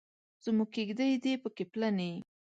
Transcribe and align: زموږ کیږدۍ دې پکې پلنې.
زموږ 0.43 0.69
کیږدۍ 0.75 1.11
دې 1.23 1.33
پکې 1.43 1.63
پلنې. 1.71 2.11